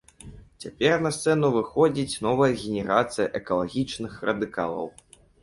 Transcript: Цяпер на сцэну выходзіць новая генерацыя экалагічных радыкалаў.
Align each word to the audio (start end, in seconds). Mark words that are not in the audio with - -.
Цяпер 0.63 0.95
на 1.05 1.11
сцэну 1.17 1.51
выходзіць 1.57 2.21
новая 2.27 2.49
генерацыя 2.63 3.27
экалагічных 3.41 4.19
радыкалаў. 4.33 4.85